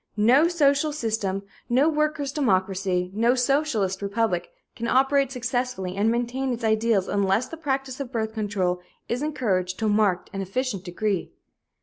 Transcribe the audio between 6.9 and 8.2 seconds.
unless the practice of